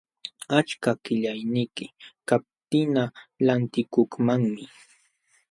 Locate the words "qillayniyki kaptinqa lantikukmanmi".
1.03-4.63